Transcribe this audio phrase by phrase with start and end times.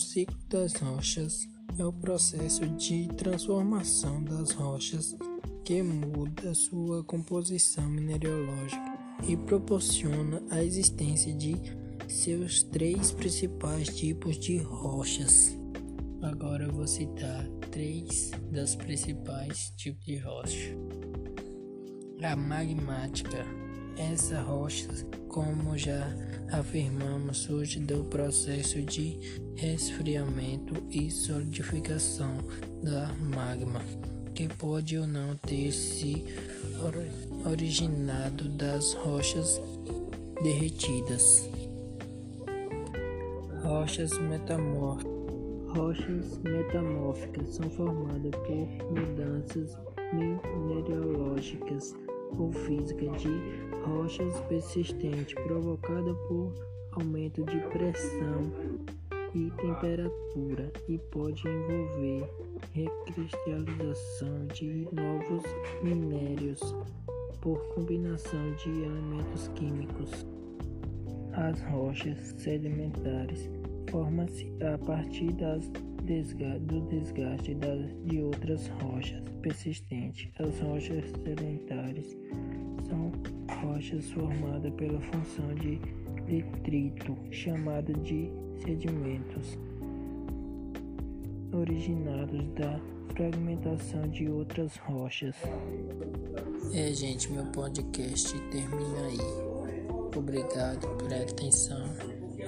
[0.00, 1.46] ciclo das rochas
[1.78, 5.14] é o processo de transformação das rochas
[5.64, 8.98] que muda sua composição mineralógica
[9.28, 11.56] e proporciona a existência de
[12.08, 15.56] seus três principais tipos de rochas.
[16.22, 20.76] Agora eu vou citar três das principais tipos de rocha.
[22.22, 23.69] A magmática.
[24.00, 24.88] Essa rocha,
[25.28, 26.08] como já
[26.50, 29.18] afirmamos, surge do processo de
[29.56, 32.38] resfriamento e solidificação
[32.82, 33.82] da magma,
[34.34, 36.24] que pode ou não ter se
[37.44, 39.60] originado das rochas
[40.42, 41.46] derretidas.
[43.62, 45.20] Rochas metamórficas.
[45.76, 49.76] Rochas metamórficas são formadas por mudanças
[50.14, 51.94] mineralógicas
[52.38, 53.30] ou físicas de
[53.84, 56.52] rochas persistentes provocadas por
[56.92, 58.52] aumento de pressão
[59.34, 62.28] e temperatura e pode envolver
[62.72, 65.42] recristalização de novos
[65.82, 66.60] minérios
[67.40, 70.26] por combinação de elementos químicos.
[71.32, 73.48] As rochas sedimentares
[73.90, 75.70] formam-se a partir das
[76.04, 80.30] desga do desgaste das, de outras rochas persistentes.
[80.38, 82.16] As rochas sedimentares
[82.88, 83.12] são
[83.62, 85.78] rochas formadas pela função de
[86.26, 88.30] detrito, chamada de
[88.64, 89.58] sedimentos,
[91.52, 92.80] originados da
[93.14, 95.36] fragmentação de outras rochas.
[96.74, 99.18] É, gente, meu podcast termina aí.
[100.16, 101.86] Obrigado pela atenção.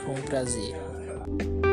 [0.04, 0.91] Foi um prazer.
[1.24, 1.71] America.